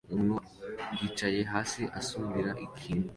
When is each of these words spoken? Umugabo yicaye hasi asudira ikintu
Umugabo 0.13 0.41
yicaye 0.99 1.39
hasi 1.53 1.81
asudira 1.99 2.51
ikintu 2.67 3.07